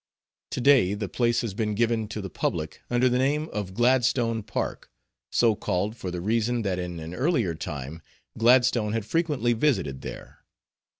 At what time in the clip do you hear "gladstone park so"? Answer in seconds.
3.75-5.53